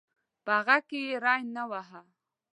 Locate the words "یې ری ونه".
1.07-1.63